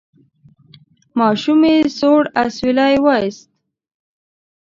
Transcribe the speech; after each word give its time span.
ماشومې 1.19 1.75
سوړ 1.97 2.21
اسویلی 2.43 2.95
وایست: 3.05 3.43